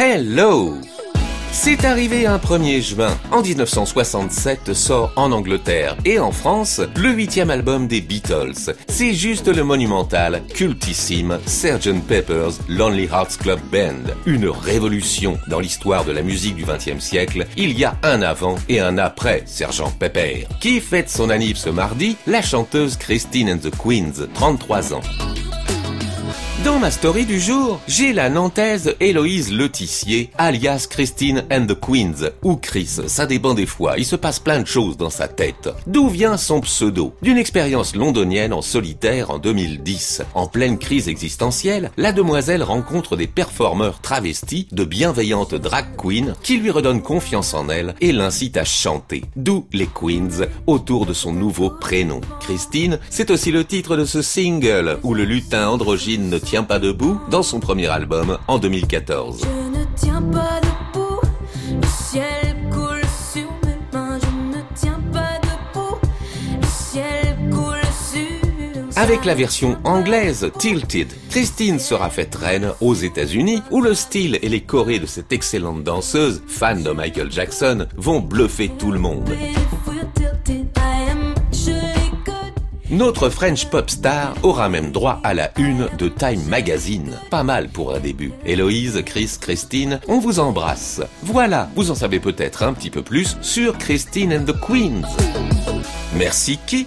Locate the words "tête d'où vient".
35.28-36.36